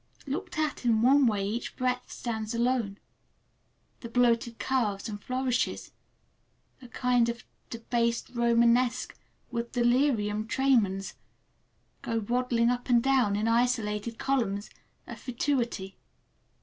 Looked 0.25 0.57
at 0.57 0.83
in 0.83 1.03
one 1.03 1.27
way 1.27 1.45
each 1.47 1.75
breadth 1.75 2.11
stands 2.11 2.55
alone, 2.55 2.97
the 3.99 4.09
bloated 4.09 4.57
curves 4.57 5.07
and 5.07 5.21
flourishes—a 5.23 6.87
kind 6.87 7.29
of 7.29 7.43
"debased 7.69 8.31
Romanesque" 8.31 9.15
with 9.51 9.73
delirium 9.73 10.47
tremens—go 10.47 12.17
waddling 12.27 12.71
up 12.71 12.89
and 12.89 13.03
down 13.03 13.35
in 13.35 13.47
isolated 13.47 14.17
columns 14.17 14.71
of 15.05 15.19
fatuity. 15.19 15.99